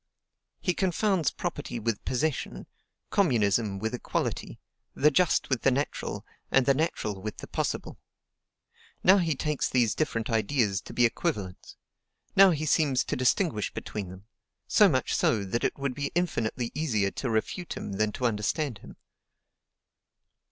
He 0.61 0.73
confounds 0.73 1.29
property 1.29 1.77
with 1.77 2.03
possession, 2.05 2.65
communism 3.11 3.77
with 3.77 3.93
equality, 3.93 4.59
the 4.95 5.11
just 5.11 5.47
with 5.47 5.61
the 5.61 5.69
natural, 5.69 6.25
and 6.49 6.65
the 6.65 6.73
natural 6.73 7.21
with 7.21 7.37
the 7.37 7.45
possible. 7.45 7.99
Now 9.03 9.19
he 9.19 9.35
takes 9.35 9.69
these 9.69 9.93
different 9.93 10.27
ideas 10.27 10.81
to 10.85 10.93
be 10.93 11.05
equivalents; 11.05 11.77
now 12.35 12.49
he 12.49 12.65
seems 12.65 13.03
to 13.03 13.15
distinguish 13.15 13.71
between 13.71 14.09
them, 14.09 14.25
so 14.67 14.89
much 14.89 15.13
so 15.13 15.43
that 15.43 15.63
it 15.63 15.77
would 15.77 15.93
be 15.93 16.11
infinitely 16.15 16.71
easier 16.73 17.11
to 17.11 17.29
refute 17.29 17.77
him 17.77 17.91
than 17.93 18.11
to 18.13 18.25
understand 18.25 18.79
him. 18.79 18.97